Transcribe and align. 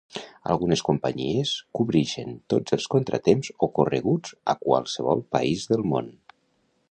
Algunes 0.53 0.81
companyies 0.87 1.51
cobrixen 1.79 2.33
tots 2.53 2.77
els 2.79 2.89
contratemps 2.95 3.53
ocorreguts 3.69 4.35
a 4.53 4.55
qualsevol 4.65 5.27
país 5.39 5.69
del 5.75 5.89
món. 5.93 6.11